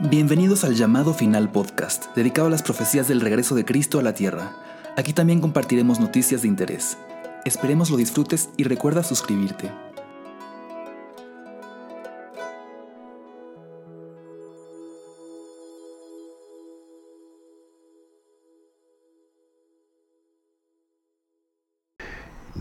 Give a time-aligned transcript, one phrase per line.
[0.00, 4.12] Bienvenidos al llamado final podcast, dedicado a las profecías del regreso de Cristo a la
[4.12, 4.50] tierra.
[4.96, 6.98] Aquí también compartiremos noticias de interés.
[7.44, 9.70] Esperemos lo disfrutes y recuerda suscribirte.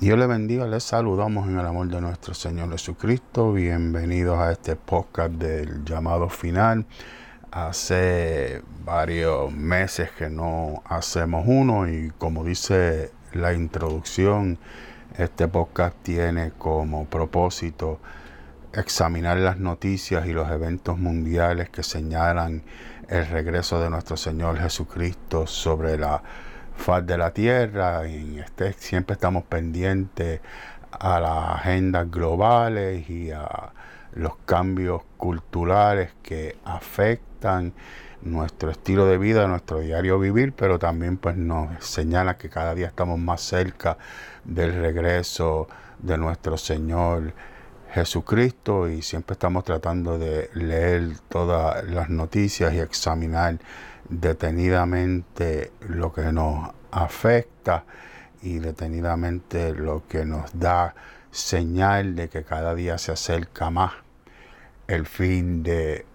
[0.04, 3.54] Dios le bendiga, les saludamos en el amor de nuestro Señor Jesucristo.
[3.54, 6.86] Bienvenidos a este podcast del llamado final.
[7.52, 14.60] Hace varios meses que no hacemos uno y como dice la introducción,
[15.18, 18.02] este podcast tiene como propósito
[18.74, 22.64] examinar las noticias y los eventos mundiales que señalan
[23.08, 26.22] el regreso de nuestro Señor Jesucristo sobre la
[26.76, 28.08] faz de la tierra.
[28.08, 30.42] Y este, siempre estamos pendientes
[30.92, 33.72] a las agendas globales y a
[34.14, 37.74] los cambios culturales que afectan
[38.22, 42.88] nuestro estilo de vida, nuestro diario vivir, pero también pues nos señala que cada día
[42.88, 43.98] estamos más cerca
[44.44, 45.68] del regreso
[46.00, 47.34] de nuestro Señor
[47.94, 53.60] Jesucristo y siempre estamos tratando de leer todas las noticias y examinar
[54.10, 57.86] detenidamente lo que nos afecta
[58.42, 60.96] y detenidamente lo que nos da
[61.32, 63.94] señal de que cada día se acerca más
[64.88, 66.06] el fin de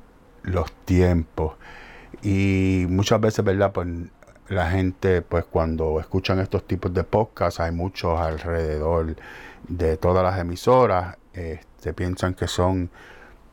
[0.43, 1.57] los tiempos.
[2.23, 3.73] Y muchas veces, ¿verdad?
[3.73, 3.89] Pues
[4.49, 9.17] la gente, pues cuando escuchan estos tipos de podcasts, hay muchos alrededor
[9.67, 12.91] de todas las emisoras, este, piensan que son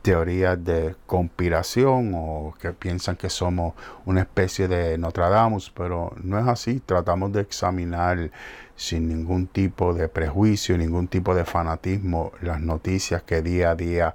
[0.06, 6.38] teorías de conspiración o que piensan que somos una especie de Notre Dame, pero no
[6.38, 6.78] es así.
[6.78, 8.30] Tratamos de examinar
[8.76, 14.14] sin ningún tipo de prejuicio, ningún tipo de fanatismo las noticias que día a día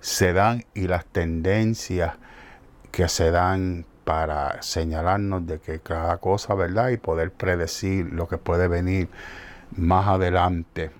[0.00, 2.14] se dan y las tendencias
[2.90, 6.88] que se dan para señalarnos de que cada cosa, ¿verdad?
[6.88, 9.08] Y poder predecir lo que puede venir
[9.76, 10.90] más adelante.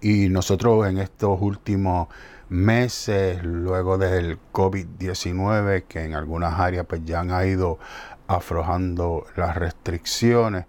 [0.00, 2.08] Y nosotros en estos últimos
[2.48, 7.78] meses, luego del COVID-19, que en algunas áreas pues ya han ido
[8.26, 10.66] aflojando las restricciones,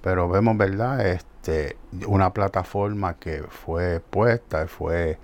[0.00, 1.06] pero vemos, ¿verdad?
[1.06, 5.18] Este, una plataforma que fue puesta, fue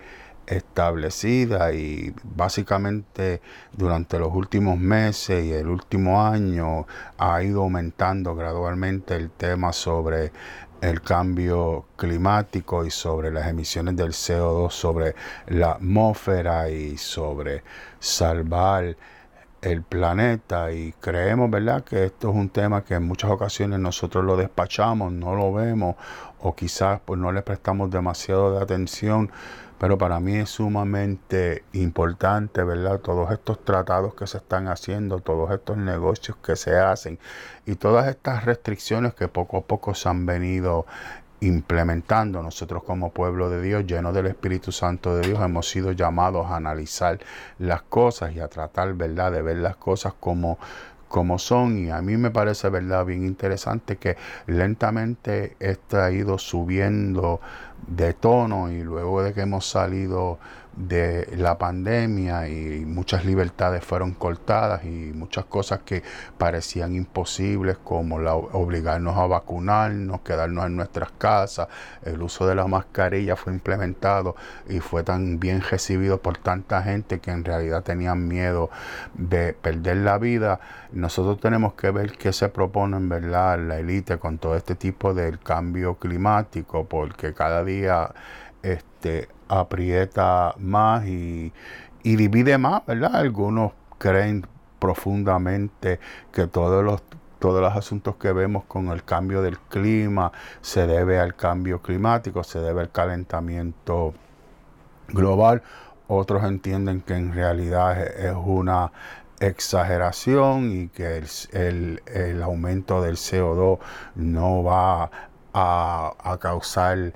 [0.48, 3.42] establecida y básicamente
[3.72, 6.86] durante los últimos meses y el último año
[7.18, 10.32] ha ido aumentando gradualmente el tema sobre
[10.80, 15.14] el cambio climático y sobre las emisiones del CO2 sobre
[15.46, 17.62] la atmósfera y sobre
[17.98, 18.96] salvar
[19.60, 24.24] el planeta y creemos, ¿verdad?, que esto es un tema que en muchas ocasiones nosotros
[24.24, 25.96] lo despachamos, no lo vemos
[26.40, 29.30] o quizás pues no le prestamos demasiado de atención
[29.78, 33.00] pero para mí es sumamente importante, ¿verdad?
[33.00, 37.18] Todos estos tratados que se están haciendo, todos estos negocios que se hacen
[37.64, 40.86] y todas estas restricciones que poco a poco se han venido
[41.40, 42.42] implementando.
[42.42, 46.56] Nosotros como pueblo de Dios, lleno del Espíritu Santo de Dios, hemos sido llamados a
[46.56, 47.20] analizar
[47.58, 50.58] las cosas y a tratar, ¿verdad?, de ver las cosas como
[51.08, 56.38] como son y a mí me parece verdad bien interesante que lentamente esto ha ido
[56.38, 57.40] subiendo
[57.86, 60.38] de tono y luego de que hemos salido
[60.78, 66.02] de la pandemia y muchas libertades fueron cortadas y muchas cosas que
[66.38, 71.68] parecían imposibles como la, obligarnos a vacunarnos, quedarnos en nuestras casas,
[72.04, 74.36] el uso de la mascarilla fue implementado
[74.68, 78.70] y fue tan bien recibido por tanta gente que en realidad tenían miedo
[79.14, 80.60] de perder la vida.
[80.92, 85.12] Nosotros tenemos que ver qué se propone en verdad la élite con todo este tipo
[85.12, 88.10] del cambio climático porque cada día
[88.62, 91.52] este, aprieta más y,
[92.02, 93.16] divide más, ¿verdad?
[93.16, 94.46] Algunos creen
[94.78, 96.00] profundamente
[96.32, 97.02] que todos los
[97.38, 102.42] todos los asuntos que vemos con el cambio del clima se debe al cambio climático,
[102.42, 104.12] se debe al calentamiento
[105.08, 105.62] global.
[106.08, 108.90] Otros entienden que en realidad es una
[109.40, 111.18] exageración y que
[111.52, 113.78] el, el, aumento del CO2
[114.16, 115.10] no va
[115.52, 117.12] a, a causar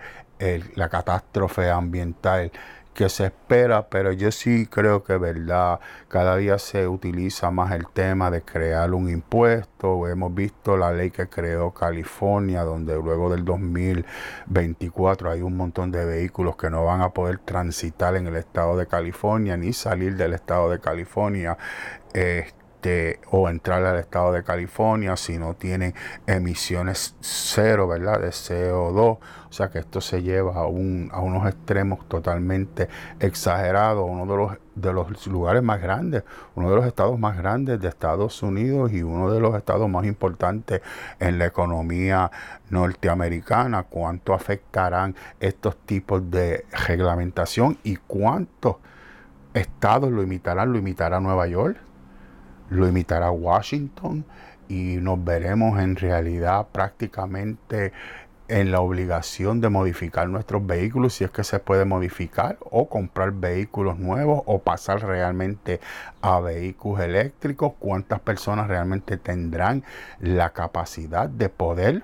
[0.74, 2.50] la catástrofe ambiental
[2.94, 7.86] que se espera, pero yo sí creo que verdad, cada día se utiliza más el
[7.88, 10.06] tema de crear un impuesto.
[10.08, 16.04] Hemos visto la ley que creó California, donde luego del 2024 hay un montón de
[16.04, 20.34] vehículos que no van a poder transitar en el estado de California ni salir del
[20.34, 21.56] estado de California.
[23.30, 25.94] O entrar al estado de California si no tienen
[26.26, 28.20] emisiones cero, ¿verdad?
[28.20, 29.18] De CO2
[29.52, 32.88] o sea que esto se lleva a, un, a unos extremos totalmente
[33.20, 34.08] exagerados.
[34.08, 36.24] Uno de los de los lugares más grandes,
[36.54, 40.06] uno de los estados más grandes de Estados Unidos y uno de los estados más
[40.06, 40.80] importantes
[41.20, 42.30] en la economía
[42.70, 43.82] norteamericana.
[43.82, 48.76] ¿Cuánto afectarán estos tipos de reglamentación y cuántos
[49.52, 50.72] estados lo imitarán?
[50.72, 51.76] ¿Lo imitará Nueva York?
[52.72, 54.24] ¿Lo imitará Washington?
[54.66, 57.92] Y nos veremos en realidad prácticamente
[58.48, 63.32] en la obligación de modificar nuestros vehículos si es que se puede modificar o comprar
[63.32, 65.80] vehículos nuevos o pasar realmente
[66.22, 69.84] a vehículos eléctricos, cuántas personas realmente tendrán
[70.18, 72.02] la capacidad de poder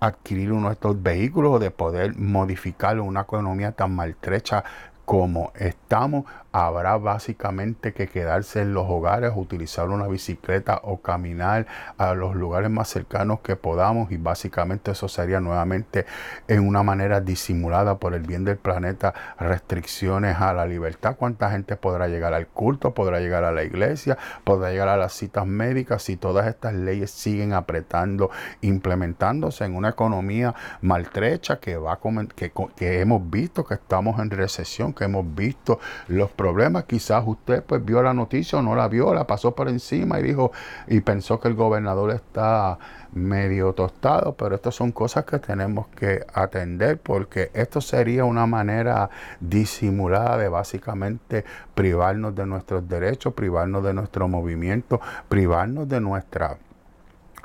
[0.00, 4.64] adquirir uno de estos vehículos o de poder modificar una economía tan maltrecha
[5.08, 11.66] como estamos, habrá básicamente que quedarse en los hogares, utilizar una bicicleta o caminar
[11.98, 16.06] a los lugares más cercanos que podamos y básicamente eso sería nuevamente
[16.48, 21.16] en una manera disimulada por el bien del planeta restricciones a la libertad.
[21.16, 25.12] ¿Cuánta gente podrá llegar al culto, podrá llegar a la iglesia, podrá llegar a las
[25.12, 28.30] citas médicas si todas estas leyes siguen apretando,
[28.62, 31.98] implementándose en una economía maltrecha que va
[32.34, 34.78] que, que hemos visto que estamos en recesión?
[34.94, 36.84] que hemos visto los problemas.
[36.84, 40.22] Quizás usted pues vio la noticia o no la vio, la pasó por encima y
[40.22, 40.52] dijo
[40.86, 42.78] y pensó que el gobernador está
[43.12, 49.10] medio tostado, pero estas son cosas que tenemos que atender porque esto sería una manera
[49.40, 51.44] disimulada de básicamente
[51.74, 56.56] privarnos de nuestros derechos, privarnos de nuestro movimiento, privarnos de nuestra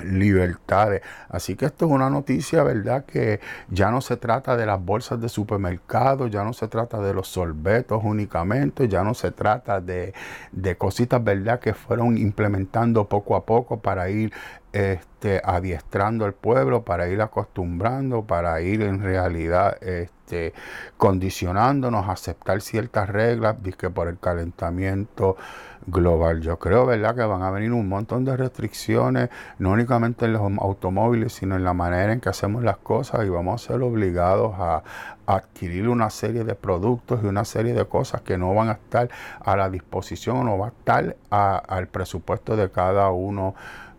[0.04, 1.02] libertades.
[1.30, 3.06] Así que esto es una noticia, ¿verdad?
[3.06, 3.40] Que
[3.70, 7.28] ya no se trata de las bolsas de supermercado, ya no se trata de los
[7.28, 10.14] sorbetos únicamente, ya no se trata de,
[10.52, 11.60] de cositas, ¿verdad?
[11.60, 14.32] Que fueron implementando poco a poco para ir
[14.74, 20.54] este, adiestrando al pueblo, para ir acostumbrando, para ir en realidad este,
[20.98, 25.38] condicionándonos a aceptar ciertas reglas, que por el calentamiento
[25.86, 26.42] global.
[26.42, 29.30] Yo creo, ¿verdad?, que van a venir un montón de restricciones,
[29.60, 33.30] no únicamente en los automóviles, sino en la manera en que hacemos las cosas y
[33.30, 34.84] vamos a ser obligados a,
[35.26, 39.08] adquirir una serie de productos y una serie de cosas que no van a estar
[39.40, 43.56] a la disposición o no va a estar al presupuesto de cada uno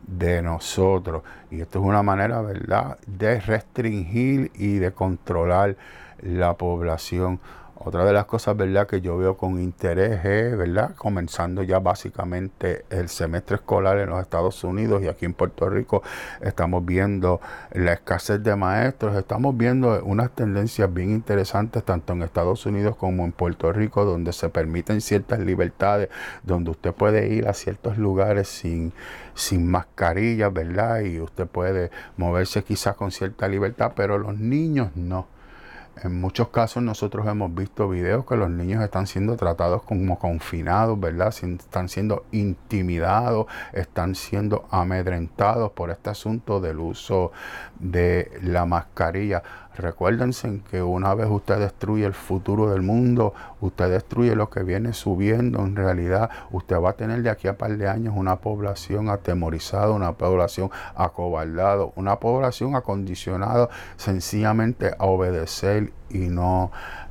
[0.06, 1.22] de nosotros.
[1.50, 5.76] Y esto es una manera, ¿verdad?, de restringir y de controlar
[6.22, 7.40] la población.
[7.86, 12.86] Otra de las cosas, ¿verdad?, que yo veo con interés es, ¿verdad?, comenzando ya básicamente
[12.88, 16.02] el semestre escolar en los Estados Unidos y aquí en Puerto Rico
[16.40, 17.42] estamos viendo
[17.72, 23.22] la escasez de maestros, estamos viendo unas tendencias bien interesantes tanto en Estados Unidos como
[23.26, 26.08] en Puerto Rico donde se permiten ciertas libertades,
[26.42, 28.94] donde usted puede ir a ciertos lugares sin,
[29.34, 31.00] sin mascarilla, ¿verdad?
[31.00, 35.33] Y usted puede moverse quizás con cierta libertad, pero los niños no.
[36.02, 40.98] En muchos casos nosotros hemos visto videos que los niños están siendo tratados como confinados,
[40.98, 41.28] ¿verdad?
[41.28, 47.30] Están siendo intimidados, están siendo amedrentados por este asunto del uso
[47.78, 49.42] de la mascarilla.
[49.76, 54.92] Recuérdense que una vez usted destruye el futuro del mundo, usted destruye lo que viene
[54.92, 55.58] subiendo.
[55.60, 59.90] En realidad, usted va a tener de aquí a par de años una población atemorizada,
[59.90, 66.70] una población acobardada, una población acondicionada sencillamente a obedecer y no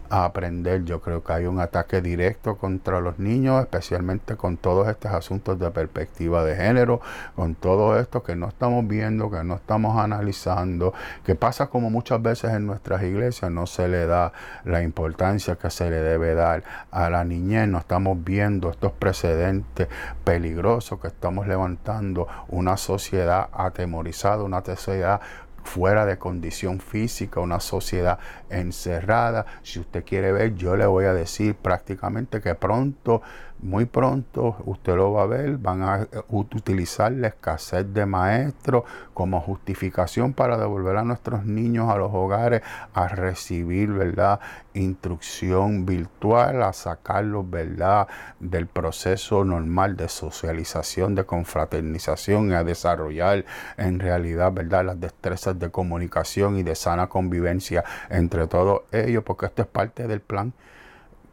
[0.10, 0.84] aprender.
[0.86, 5.60] Yo creo que hay un ataque directo contra los niños, especialmente con todos estos asuntos
[5.60, 7.02] de perspectiva de género,
[7.36, 10.94] con todo esto que no estamos viendo, que no estamos analizando,
[11.26, 14.34] que pasa como muchas veces en nuestras iglesias, no se le da
[14.66, 19.88] la importancia que se le debe dar a la niñez, no estamos viendo estos precedentes
[20.24, 25.22] peligrosos que estamos levantando, una sociedad atemorizada, una sociedad
[25.64, 29.46] fuera de condición física, una sociedad encerrada.
[29.64, 33.22] Si usted quiere ver, yo le voy a decir prácticamente que pronto
[33.64, 38.84] muy pronto usted lo va a ver, van a eh, utilizar la escasez de maestros
[39.14, 42.62] como justificación para devolver a nuestros niños a los hogares
[42.94, 44.40] a recibir, ¿verdad?
[44.74, 48.08] Instrucción virtual, a sacarlos, ¿verdad?
[48.40, 53.46] Del proceso normal de socialización, de confraternización, a desarrollar
[53.78, 54.86] en realidad, ¿verdad?
[54.86, 60.08] Las destrezas de comunicación y de sana convivencia entre todos ellos, porque esto es parte
[60.08, 60.54] del plan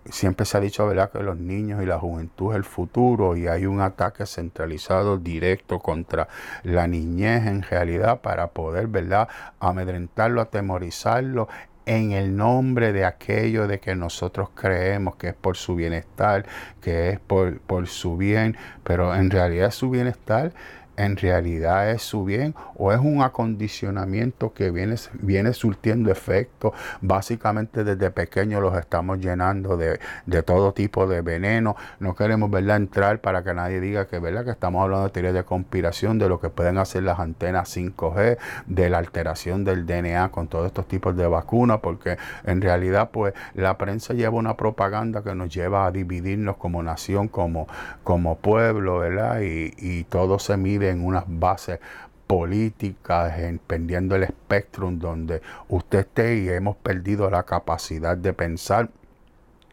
[0.09, 1.11] siempre se ha dicho ¿verdad?
[1.11, 5.79] que los niños y la juventud es el futuro y hay un ataque centralizado directo
[5.79, 6.29] contra
[6.63, 9.29] la niñez en realidad para poder ¿verdad?
[9.61, 11.49] amedrentarlo, atemorizarlo
[11.87, 16.47] en el nombre de aquello de que nosotros creemos que es por su bienestar,
[16.81, 20.53] que es por, por su bien, pero en realidad su bienestar
[21.01, 26.75] en realidad es su bien o es un acondicionamiento que viene, viene surtiendo efecto.
[27.01, 29.99] Básicamente desde pequeños los estamos llenando de,
[30.43, 31.75] todo tipo de veneno.
[32.01, 34.45] No queremos verla entrar para que nadie diga que, ¿verdad?
[34.45, 38.37] que estamos hablando de teoría de conspiración, de lo que pueden hacer las antenas 5G,
[38.67, 43.33] de la alteración del DNA con todos estos tipos de vacunas, porque en realidad pues
[43.55, 47.69] la prensa lleva una propaganda que nos lleva a dividirnos como nación, como,
[48.05, 49.41] como pueblo, ¿verdad?
[49.41, 51.81] Y, y todo se mide en unas bases
[52.27, 58.91] políticas, en, pendiendo el espectro donde usted esté y hemos perdido la capacidad de pensar,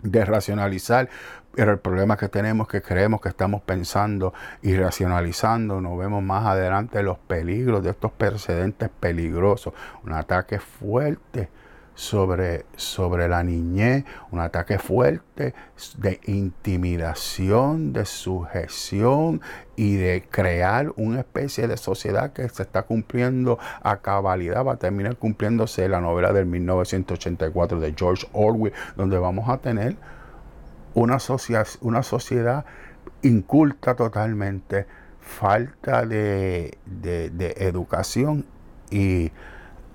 [0.02, 1.10] de racionalizar.
[1.54, 6.24] Pero el problema que tenemos es que creemos que estamos pensando y racionalizando, no vemos
[6.24, 9.74] más adelante los peligros de estos precedentes peligrosos.
[10.04, 11.50] Un ataque fuerte
[11.98, 15.56] sobre, sobre la niñez, un ataque fuerte
[15.98, 19.42] de intimidación, de sujeción
[19.76, 24.78] y de crear una especie de sociedad que se está cumpliendo a cabalidad, va a
[24.78, 29.96] terminar cumpliéndose la novela del 1984 de George Orwell, donde vamos a tener
[30.94, 31.18] una,
[31.82, 32.66] una sociedad
[33.24, 34.86] inculta totalmente,
[35.20, 38.46] falta de, de educación
[38.92, 39.32] y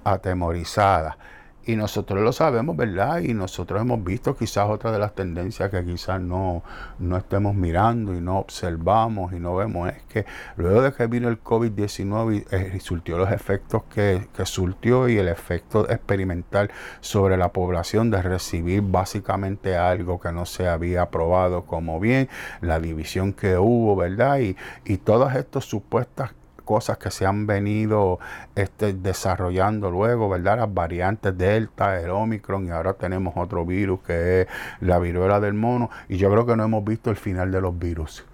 [0.03, 1.17] atemorizada.
[1.65, 3.21] Y nosotros lo sabemos, ¿verdad?
[3.21, 6.65] Y nosotros hemos visto quizás otra de las tendencias que quizás no,
[6.99, 9.89] no estemos mirando y no observamos y no vemos.
[9.89, 10.27] Es que
[10.57, 15.29] luego de que vino el COVID-19 y surtió los efectos que, que surtió y el
[15.29, 22.01] efecto experimental sobre la población de recibir básicamente algo que no se había probado como
[22.01, 22.29] bien,
[22.61, 24.41] la división que hubo, ¿verdad?
[24.41, 28.19] Y, y todas estas supuestas cosas que se han venido
[28.55, 30.59] este, desarrollando luego, ¿verdad?
[30.59, 34.49] Las variantes Delta, el Omicron y ahora tenemos otro virus que es
[34.81, 37.79] la viruela del mono y yo creo que no hemos visto el final de los
[37.79, 38.25] virus.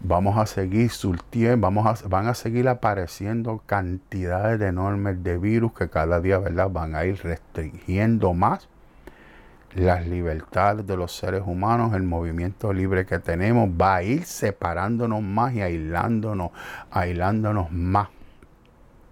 [0.00, 5.88] Vamos a seguir surtiendo, vamos a, van a seguir apareciendo cantidades enormes de virus que
[5.88, 6.68] cada día, ¿verdad?
[6.70, 8.68] Van a ir restringiendo más
[9.74, 15.22] las libertades de los seres humanos, el movimiento libre que tenemos va a ir separándonos
[15.22, 16.50] más y aislándonos,
[16.90, 18.08] aislándonos más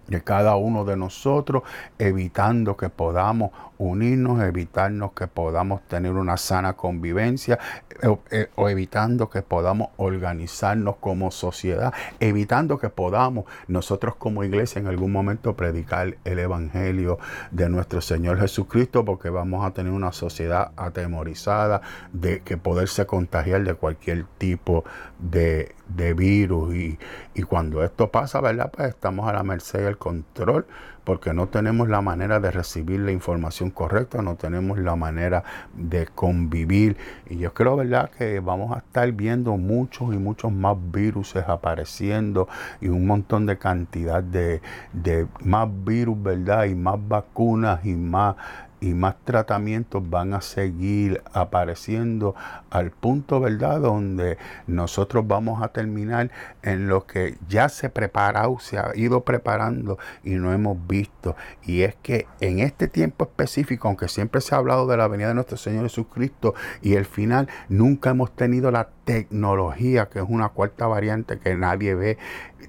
[0.07, 1.63] de cada uno de nosotros,
[1.97, 3.51] evitando que podamos
[3.83, 7.59] unirnos, evitarnos que podamos tener una sana convivencia
[8.01, 14.79] eh, eh, o, evitando que podamos organizarnos como sociedad, evitando que podamos nosotros como iglesia
[14.79, 17.19] en algún momento predicar el evangelio
[17.51, 23.63] de nuestro Señor Jesucristo, porque vamos a tener una sociedad atemorizada de que poderse contagiar
[23.63, 24.85] de cualquier tipo
[25.19, 26.97] de, de virus y,
[27.33, 28.71] y, cuando esto pasa, ¿verdad?
[28.75, 30.65] Pues estamos a la merced del control
[31.03, 35.43] porque no tenemos la manera de recibir la información correcta, no tenemos la manera
[35.73, 36.97] de convivir.
[37.29, 42.47] Y yo creo, ¿verdad?, que vamos a estar viendo muchos y muchos más virus apareciendo
[42.81, 44.61] y un montón de cantidad de,
[44.93, 48.35] de más virus, ¿verdad?, y más vacunas y más
[48.83, 52.35] y más tratamientos van a seguir apareciendo
[52.69, 54.37] al punto, ¿verdad?, donde
[54.67, 56.31] nosotros vamos a terminar
[56.63, 61.37] en lo que ya se preparado, se ha ido preparando y no hemos visto.
[61.63, 65.29] Y es que en este tiempo específico, aunque siempre se ha hablado de la venida
[65.29, 70.49] de nuestro Señor Jesucristo y el final, nunca hemos tenido la tecnología, que es una
[70.49, 72.17] cuarta variante que nadie ve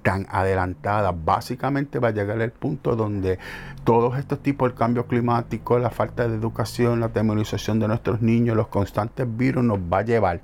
[0.03, 1.13] tan adelantada.
[1.13, 3.39] Básicamente va a llegar el punto donde
[3.85, 8.57] todos estos tipos de cambio climático, la falta de educación, la demonización de nuestros niños,
[8.57, 10.41] los constantes virus nos va a llevar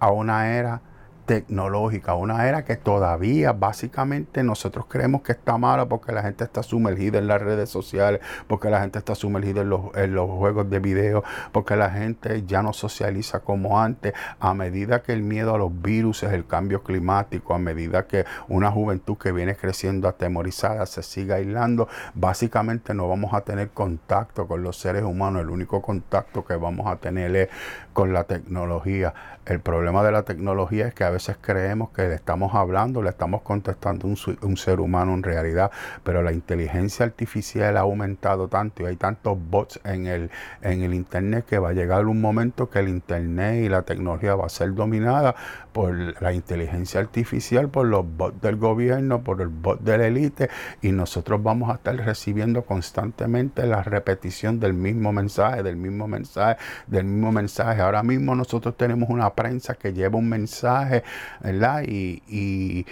[0.00, 0.80] a una era
[1.26, 6.62] tecnológica, una era que todavía básicamente nosotros creemos que está mala porque la gente está
[6.62, 10.68] sumergida en las redes sociales, porque la gente está sumergida en los, en los juegos
[10.68, 15.54] de video, porque la gente ya no socializa como antes, a medida que el miedo
[15.54, 20.86] a los virus, el cambio climático, a medida que una juventud que viene creciendo atemorizada
[20.86, 25.80] se siga aislando, básicamente no vamos a tener contacto con los seres humanos, el único
[25.80, 27.48] contacto que vamos a tener es
[27.92, 29.14] con la tecnología.
[29.46, 33.10] El problema de la tecnología es que a veces creemos que le estamos hablando, le
[33.10, 35.70] estamos contestando un, un ser humano en realidad,
[36.02, 40.30] pero la inteligencia artificial ha aumentado tanto y hay tantos bots en el,
[40.62, 44.34] en el Internet que va a llegar un momento que el Internet y la tecnología
[44.34, 45.34] va a ser dominada
[45.72, 50.48] por la inteligencia artificial, por los bots del gobierno, por el bot de la élite
[50.82, 56.56] y nosotros vamos a estar recibiendo constantemente la repetición del mismo mensaje, del mismo mensaje,
[56.86, 57.80] del mismo mensaje.
[57.80, 61.03] Ahora mismo nosotros tenemos una prensa que lleva un mensaje,
[61.40, 61.82] ¿verdad?
[61.86, 62.86] Y, y,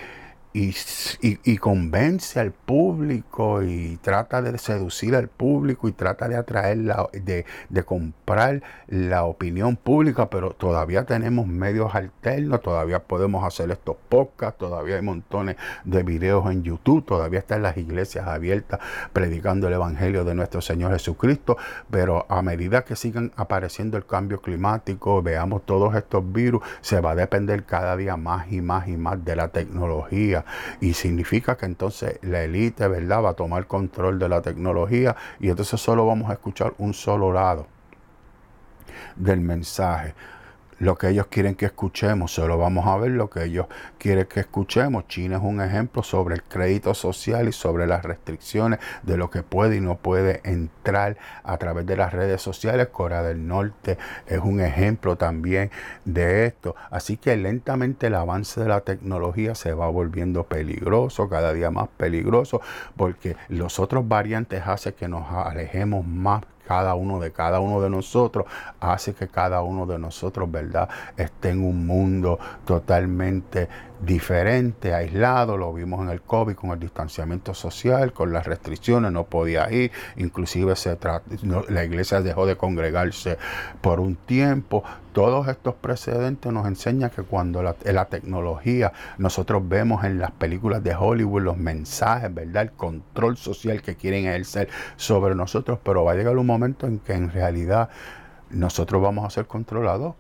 [1.59, 7.47] convence al público y trata de seducir al público y trata de atraer, la, de,
[7.69, 14.59] de, comprar la opinión pública, pero todavía tenemos medios alternos, todavía podemos hacer estos podcasts,
[14.59, 18.81] todavía hay montones de videos en YouTube, todavía están las iglesias abiertas
[19.13, 21.57] predicando el Evangelio de nuestro Señor Jesucristo,
[21.91, 27.13] pero a medida que sigan apareciendo el cambio climático, veamos todos estos virus, se va
[27.13, 30.42] a depender cada día más y más y más de la tecnología
[30.81, 35.49] y significa que entonces la élite, ¿verdad?, va a tomar control de la tecnología y
[35.49, 37.67] entonces solo vamos a escuchar un solo lado
[39.17, 40.15] del mensaje
[40.83, 43.67] lo que ellos quieren que escuchemos, solo vamos a ver lo que ellos
[43.99, 45.07] quieren que escuchemos.
[45.07, 49.45] China es un ejemplo sobre el crédito social y sobre las restricciones de lo que
[49.45, 52.89] puede y no puede entrar a través de las redes sociales.
[52.89, 53.97] Corea del Norte
[54.27, 55.71] es un ejemplo también
[56.05, 56.75] de esto.
[56.91, 61.91] Así que lentamente el avance de la tecnología se va volviendo peligroso, cada día más
[61.97, 62.61] peligroso,
[62.97, 67.91] porque los otros variantes hacen que nos alejemos más cada uno de cada uno de
[67.91, 68.47] nosotros
[68.81, 70.89] hace que cada uno de nosotros, ¿verdad?,
[71.19, 73.69] esté en un mundo totalmente
[74.05, 79.25] diferente, aislado, lo vimos en el COVID con el distanciamiento social, con las restricciones, no
[79.25, 80.99] podía ir, inclusive se
[81.69, 83.39] la iglesia dejó de congregarse
[83.81, 84.83] por un tiempo.
[85.13, 90.83] Todos estos precedentes nos enseñan que cuando la, la tecnología, nosotros vemos en las películas
[90.83, 92.63] de Hollywood los mensajes, ¿verdad?
[92.63, 96.99] El control social que quieren ejercer sobre nosotros, pero va a llegar un momento en
[96.99, 97.89] que en realidad
[98.51, 100.15] nosotros vamos a ser controlados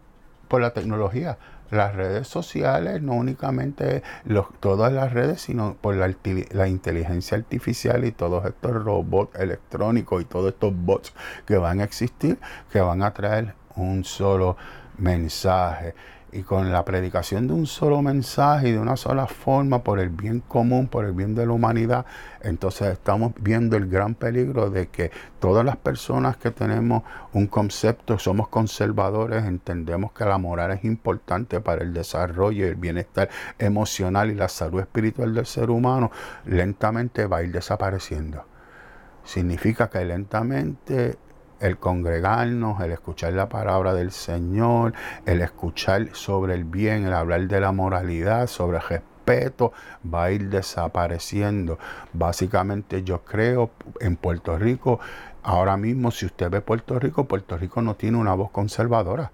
[0.48, 1.38] por la tecnología
[1.72, 6.14] las redes sociales, no únicamente los, todas las redes, sino por la,
[6.50, 11.14] la, inteligencia artificial y todos estos robots electrónicos y todos estos bots
[11.46, 12.38] que van a existir,
[12.70, 14.56] que van a traer un solo
[14.98, 15.94] mensaje
[16.32, 20.08] y con la predicación de un solo mensaje y de una sola forma por el
[20.08, 22.06] bien común, por el bien de la humanidad,
[22.40, 27.02] entonces estamos viendo el gran peligro de que todas las personas que tenemos
[27.34, 32.76] un concepto, somos conservadores, entendemos que la moral es importante para el desarrollo y el
[32.76, 36.10] bienestar emocional y la salud espiritual del ser humano,
[36.46, 38.46] lentamente va a ir desapareciendo.
[39.24, 41.18] Significa que lentamente
[41.62, 44.92] el congregarnos, el escuchar la palabra del Señor,
[45.24, 49.72] el escuchar sobre el bien, el hablar de la moralidad, sobre el respeto,
[50.04, 51.78] va a ir desapareciendo.
[52.12, 54.98] Básicamente yo creo en Puerto Rico,
[55.42, 59.30] ahora mismo si usted ve Puerto Rico, Puerto Rico no tiene una voz conservadora.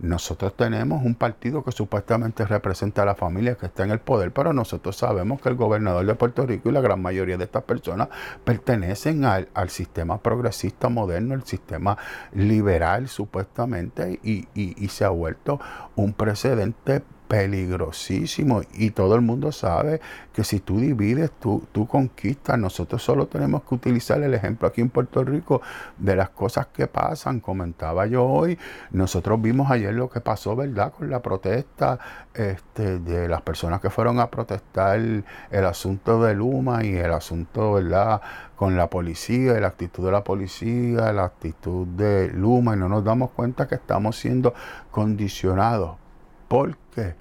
[0.00, 4.32] Nosotros tenemos un partido que supuestamente representa a la familia que está en el poder,
[4.32, 7.64] pero nosotros sabemos que el gobernador de Puerto Rico y la gran mayoría de estas
[7.64, 8.08] personas
[8.44, 11.98] pertenecen al, sistema progresista moderno, el sistema
[12.32, 15.60] liberal supuestamente, y, y se ha vuelto
[15.96, 20.00] un precedente peligrosísimo y todo el mundo sabe
[20.32, 22.58] que si tú divides, tú, tú conquistas.
[22.58, 25.60] Nosotros solo tenemos que utilizar el ejemplo aquí en Puerto Rico
[25.98, 27.40] de las cosas que pasan.
[27.40, 28.58] Comentaba yo hoy,
[28.90, 30.92] nosotros vimos ayer lo que pasó, ¿verdad?
[30.92, 31.98] Con la protesta
[32.34, 35.24] este, de las personas que fueron a protestar el,
[35.66, 38.22] asunto de Luma y el asunto, ¿verdad?
[38.56, 43.04] Con la policía la actitud de la policía, la actitud de Luma y no nos
[43.04, 44.54] damos cuenta que estamos siendo
[44.90, 45.96] condicionados
[46.48, 47.14] ¿Por qué?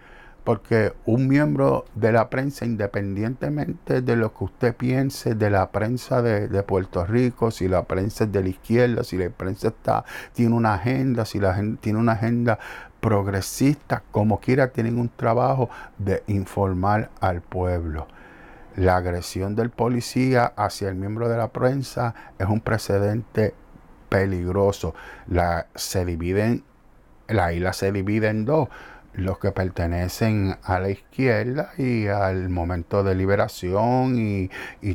[0.47, 6.21] Porque un miembro de la prensa, independientemente de lo que usted piense de la prensa
[6.21, 10.55] de, Puerto Rico, si la prensa es de la izquierda, si la prensa está, tiene
[10.55, 12.59] una agenda, si la gente tiene una agenda
[13.01, 18.07] progresista, como quiera, tienen un trabajo de informar al pueblo.
[18.77, 23.53] La agresión del policía hacia el miembro de la prensa es un precedente
[24.07, 24.95] peligroso.
[25.27, 26.63] La, se dividen,
[27.27, 28.69] la isla se divide en dos
[29.17, 34.49] los que pertenecen a la izquierda y al momento de liberación y,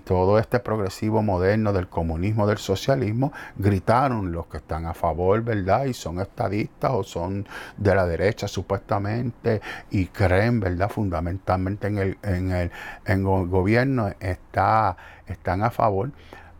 [0.05, 5.85] todo este progresivo moderno del comunismo, del socialismo, gritaron los que están a favor, ¿verdad?
[5.85, 10.89] Y son estadistas o son de la derecha supuestamente y creen, ¿verdad?
[10.89, 12.71] Fundamentalmente en el, en el,
[13.07, 16.11] en el gobierno está, están a favor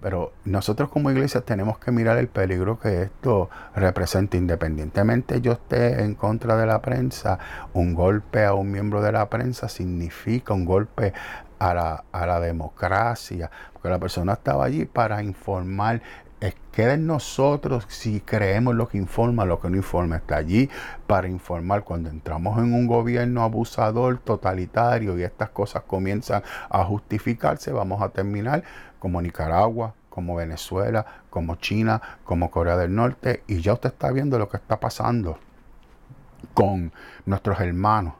[0.03, 4.37] pero nosotros como iglesia tenemos que mirar el peligro que esto representa.
[4.37, 7.39] Independientemente yo esté en contra de la prensa,
[7.73, 11.13] un golpe a un miembro de la prensa significa un golpe
[11.61, 16.03] a la, a la democracia, porque la persona estaba allí para informar.
[16.43, 20.17] Es que nosotros si creemos lo que informa, lo que no informa.
[20.17, 20.69] Está allí
[21.07, 21.85] para informar.
[21.85, 28.09] Cuando entramos en un gobierno abusador, totalitario y estas cosas comienzan a justificarse, vamos a
[28.09, 28.65] terminar
[28.99, 33.45] como Nicaragua, como Venezuela, como China, como Corea del Norte.
[33.47, 35.39] Y ya usted está viendo lo que está pasando
[36.55, 36.93] con
[37.25, 38.15] nuestros hermanos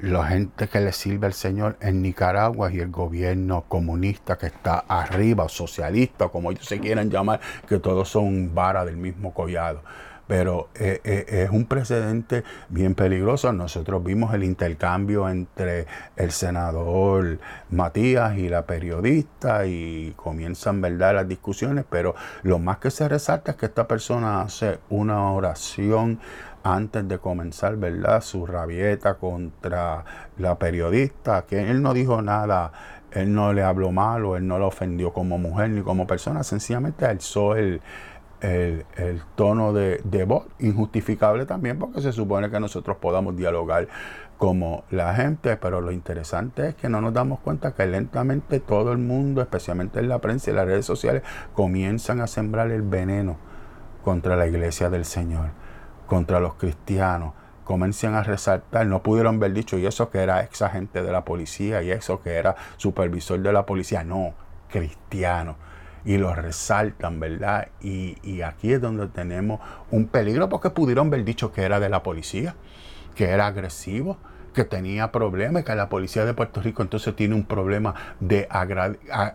[0.00, 4.84] la gente que le sirve al Señor en Nicaragua y el gobierno comunista que está
[4.88, 9.82] arriba, socialista, como ellos se quieran llamar, que todos son vara del mismo collado.
[10.28, 13.50] Pero eh, eh, es un precedente bien peligroso.
[13.50, 17.38] Nosotros vimos el intercambio entre el senador
[17.70, 23.52] Matías y la periodista y comienzan, ¿verdad?, las discusiones, pero lo más que se resalta
[23.52, 26.20] es que esta persona hace una oración
[26.68, 28.20] antes de comenzar, ¿verdad?
[28.20, 30.04] Su rabieta contra
[30.36, 32.72] la periodista, que él no dijo nada,
[33.10, 36.42] él no le habló mal o él no la ofendió como mujer ni como persona,
[36.42, 37.80] sencillamente alzó el,
[38.42, 38.84] el,
[39.34, 43.88] tono de, de, voz, injustificable también, porque se supone que nosotros podamos dialogar
[44.36, 48.92] como la gente, pero lo interesante es que no nos damos cuenta que lentamente todo
[48.92, 51.22] el mundo, especialmente en la prensa y las redes sociales,
[51.54, 53.36] comienzan a sembrar el veneno
[54.04, 55.50] contra la iglesia del Señor
[56.08, 60.62] contra los cristianos, comienzan a resaltar, no pudieron haber dicho, y eso que era ex
[60.62, 64.32] agente de la policía, y eso que era supervisor de la policía, no,
[64.70, 65.56] cristiano.
[66.04, 67.68] Y lo resaltan, ¿verdad?
[67.82, 71.90] Y, y aquí es donde tenemos un peligro, porque pudieron haber dicho que era de
[71.90, 72.54] la policía,
[73.14, 74.16] que era agresivo,
[74.58, 78.48] que tenía problemas, que la policía de Puerto Rico entonces tiene un problema de,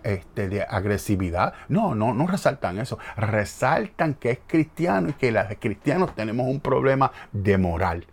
[0.03, 1.53] este, agresividad.
[1.69, 2.99] No, no, no resaltan eso.
[3.15, 8.05] Resaltan que es cristiano y que los cristianos tenemos un problema de moral.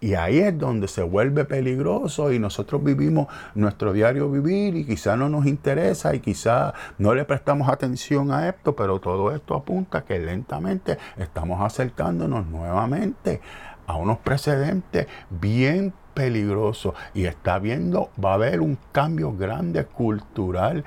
[0.00, 5.18] Y ahí es donde se vuelve peligroso y nosotros vivimos nuestro diario vivir y quizá
[5.18, 10.02] no nos interesa y quizá no le prestamos atención a esto, pero todo esto apunta
[10.06, 13.42] que lentamente estamos acercándonos nuevamente
[13.86, 20.82] a unos precedentes bien peligroso y está viendo, va a haber un cambio grande cultural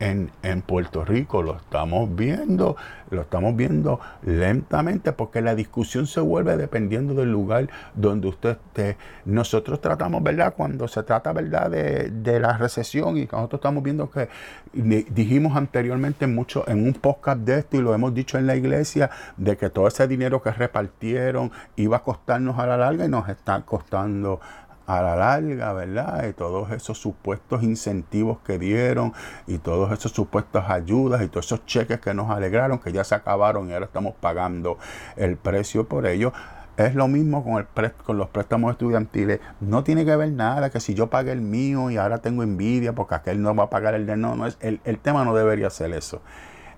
[0.00, 1.42] en, en, Puerto Rico.
[1.42, 2.76] Lo estamos viendo,
[3.10, 8.96] lo estamos viendo lentamente porque la discusión se vuelve dependiendo del lugar donde usted esté.
[9.26, 10.54] Nosotros tratamos, ¿verdad?
[10.56, 11.70] Cuando se trata, ¿verdad?
[11.70, 14.28] De, de la recesión y nosotros estamos viendo que
[14.72, 19.10] dijimos anteriormente mucho en un podcast de esto y lo hemos dicho en la iglesia,
[19.36, 23.28] de que todo ese dinero que repartieron iba a costarnos a la larga y nos
[23.28, 24.40] está costando
[24.90, 26.26] a la larga, ¿verdad?
[26.28, 29.12] Y todos esos supuestos incentivos que dieron
[29.46, 33.14] y todos esos supuestos ayudas y todos esos cheques que nos alegraron, que ya se
[33.14, 34.78] acabaron y ahora estamos pagando
[35.16, 36.32] el precio por ello.
[36.76, 39.40] Es lo mismo con, el con los préstamos estudiantiles.
[39.60, 42.92] No tiene que ver nada que si yo pagué el mío y ahora tengo envidia
[42.94, 45.34] porque aquel no va a pagar el de no, no es el, el tema no
[45.34, 46.20] debería ser eso.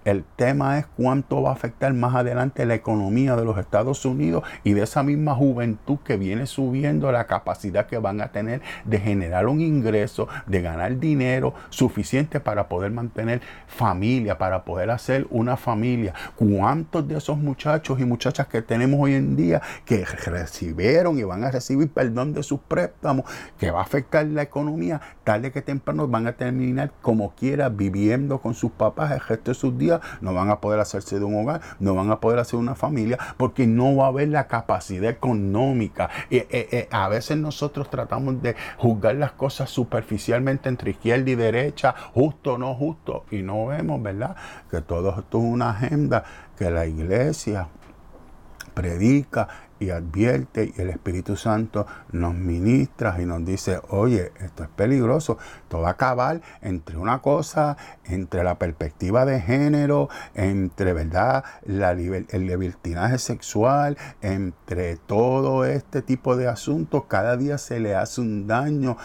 [0.05, 4.43] El tema es cuánto va a afectar más adelante la economía de los Estados Unidos
[4.65, 8.99] y de esa misma juventud que viene subiendo la capacidad que van a tener de
[8.99, 15.57] generar un ingreso, de ganar dinero suficiente para poder mantener familia, para poder hacer una
[15.57, 16.15] familia.
[16.35, 21.45] ¿Cuántos de esos muchachos y muchachas que tenemos hoy en día que recibieron y van
[21.45, 23.25] a recibir perdón de sus préstamos,
[23.59, 28.41] que va a afectar la economía, tarde que temprano van a terminar como quiera viviendo
[28.41, 31.35] con sus papás el resto de sus días no van a poder hacerse de un
[31.35, 35.11] hogar, no van a poder hacer una familia, porque no va a haber la capacidad
[35.11, 36.11] económica.
[36.31, 41.95] Eh, eh, a veces nosotros tratamos de juzgar las cosas superficialmente entre izquierda y derecha,
[42.15, 44.37] justo o no justo, y no vemos, ¿verdad?
[44.71, 46.25] Que todo esto es una agenda
[46.57, 47.69] que la iglesia
[48.75, 49.49] predica
[49.83, 55.39] y advierte y el Espíritu Santo nos ministra y nos dice, oye, esto es peligroso,
[55.63, 62.47] esto va a acabar entre una cosa, entre la perspectiva de género, entre, ¿verdad?, el
[62.47, 68.97] libertinaje sexual, entre todo este tipo de asuntos, cada día se le hace un daño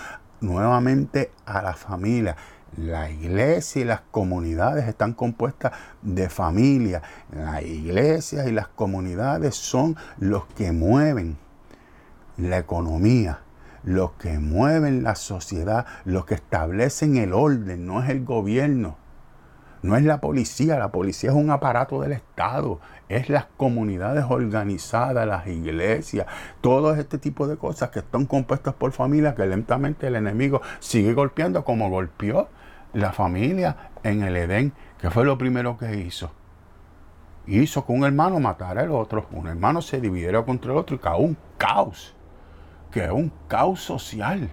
[0.41, 2.35] nuevamente a la familia.
[2.75, 7.01] La iglesia y las comunidades están compuestas de familia.
[7.32, 11.38] La iglesia y las comunidades son los que mueven
[12.38, 13.39] la economía,
[13.84, 18.97] los que mueven la sociedad, los que establecen el orden, no es el gobierno.
[19.82, 25.27] No es la policía, la policía es un aparato del Estado, es las comunidades organizadas,
[25.27, 26.25] las iglesias,
[26.62, 31.13] todo este tipo de cosas que están compuestas por familias que lentamente el enemigo sigue
[31.13, 32.49] golpeando como golpeó
[32.93, 36.32] la familia en el Edén, que fue lo primero que hizo.
[37.45, 41.00] Hizo que un hermano matara al otro, un hermano se dividiera contra el otro y
[41.00, 42.13] caó un caos,
[42.91, 44.50] que es un caos social.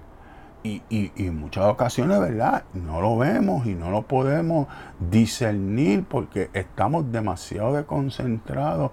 [0.66, 2.64] Y, en muchas ocasiones, ¿verdad?
[2.72, 4.66] No lo vemos y no lo podemos
[4.98, 8.90] discernir porque estamos demasiado desconcentrados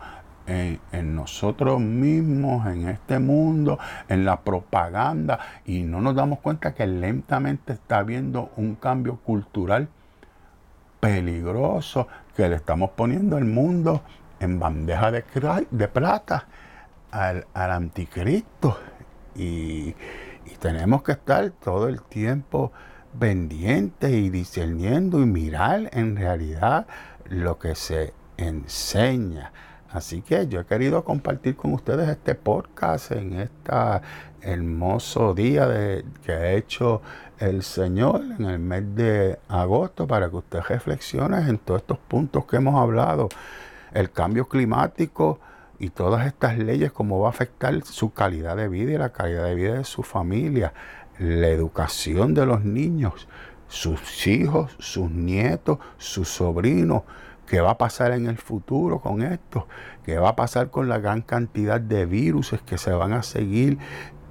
[0.48, 6.88] en, nosotros mismos, en este mundo, en la propaganda, y no nos damos cuenta que
[6.88, 9.90] lentamente está habiendo un cambio cultural
[11.00, 14.02] peligroso que le estamos poniendo al mundo
[14.40, 15.24] en bandeja de,
[15.72, 16.48] de plata
[17.12, 18.78] al, al anticristo.
[19.36, 19.96] Y,
[20.46, 22.72] Y tenemos que estar todo el tiempo
[23.20, 26.88] pendientes y discerniendo y mirar en realidad
[27.26, 29.52] lo que se enseña.
[29.92, 33.74] Así que yo he querido compartir con ustedes este podcast en este
[34.42, 35.68] hermoso día
[36.24, 37.02] que ha hecho
[37.40, 42.46] el Señor en el mes de agosto para que usted reflexione en todos estos puntos
[42.46, 43.28] que hemos hablado.
[43.94, 45.42] El cambio climático
[45.78, 49.44] y todas estas leyes, cómo va a afectar su calidad de vida y la calidad
[49.44, 50.74] de vida de su familia,
[51.20, 53.28] la educación de los niños,
[53.68, 57.04] sus hijos, sus nietos, sus sobrinos
[57.52, 59.68] qué va a pasar en el futuro con esto,
[60.06, 63.78] qué va a pasar con la gran cantidad de virus que se van a seguir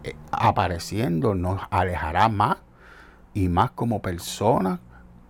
[0.04, 2.56] eh, apareciendo, nos alejará más
[3.34, 4.80] y más como personas,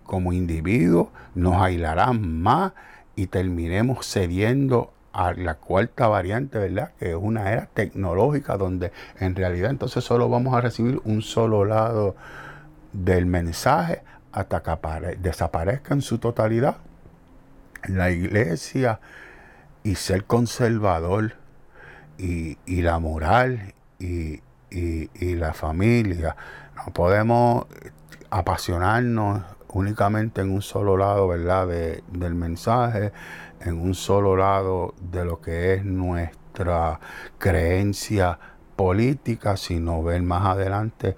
[0.05, 2.71] como individuos, nos aislarán más
[3.17, 6.93] y terminemos cediendo a la cuarta variante, ¿verdad?
[6.97, 11.65] Que es una era tecnológica donde en realidad entonces solo vamos a recibir un solo
[11.65, 12.15] lado
[12.93, 14.01] del mensaje
[14.31, 16.77] hasta que desaparezca en su totalidad
[17.87, 18.99] la iglesia
[19.83, 21.33] y ser conservador
[22.17, 24.41] y, la moral y,
[24.71, 26.35] la familia.
[26.75, 27.65] No podemos
[28.29, 31.67] apasionarnos únicamente en un solo lado, ¿verdad?
[31.67, 33.11] del mensaje,
[33.61, 36.99] en un solo lado de lo que es nuestra
[37.37, 38.37] creencia
[38.75, 41.15] política, sino ver más adelante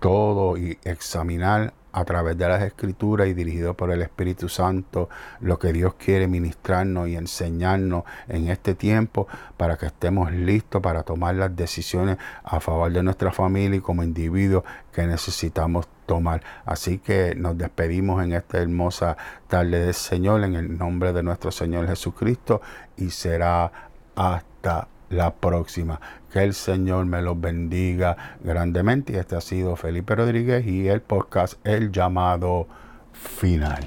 [0.00, 5.08] todo y examinar a través de las escrituras y dirigido por el Espíritu Santo
[5.40, 11.02] lo que Dios quiere ministrarnos y enseñarnos en este tiempo para que estemos listos para
[11.02, 16.42] tomar las decisiones a favor de nuestra familia y como individuos que necesitamos tomar.
[16.64, 21.50] Así que nos despedimos en esta hermosa tarde del Señor en el nombre de nuestro
[21.50, 22.60] Señor Jesucristo
[22.96, 23.70] y será
[24.16, 26.00] hasta la próxima.
[26.32, 29.12] Que el Señor me los bendiga grandemente.
[29.12, 32.66] Y este ha sido Felipe Rodríguez y el podcast El llamado
[33.12, 33.84] final.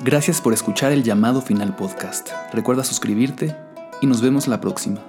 [0.00, 2.30] Gracias por escuchar el llamado final podcast.
[2.52, 3.56] Recuerda suscribirte
[4.02, 5.00] y nos vemos la próxima.